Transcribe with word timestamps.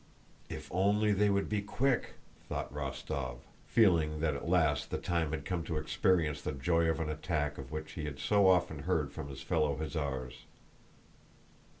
"If 0.49 0.67
only 0.71 1.13
they 1.13 1.29
would 1.29 1.47
be 1.47 1.61
quick!" 1.61 2.15
thought 2.49 2.73
Rostóv, 2.73 3.37
feeling 3.67 4.19
that 4.19 4.33
at 4.33 4.49
last 4.49 4.89
the 4.89 4.97
time 4.97 5.29
had 5.29 5.45
come 5.45 5.63
to 5.65 5.77
experience 5.77 6.41
the 6.41 6.53
joy 6.53 6.85
of 6.89 6.99
an 6.99 7.11
attack 7.11 7.59
of 7.59 7.71
which 7.71 7.91
he 7.91 8.05
had 8.05 8.17
so 8.17 8.47
often 8.47 8.79
heard 8.79 9.11
from 9.11 9.27
his 9.29 9.43
fellow 9.43 9.75
hussars. 9.77 10.45